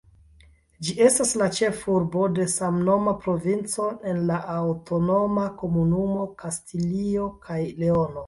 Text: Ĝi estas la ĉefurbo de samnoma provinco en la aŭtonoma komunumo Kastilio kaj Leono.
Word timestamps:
Ĝi 0.85 0.93
estas 1.07 1.33
la 1.41 1.49
ĉefurbo 1.57 2.23
de 2.39 2.47
samnoma 2.53 3.13
provinco 3.25 3.85
en 4.13 4.23
la 4.31 4.39
aŭtonoma 4.55 5.45
komunumo 5.61 6.25
Kastilio 6.43 7.29
kaj 7.47 7.63
Leono. 7.85 8.19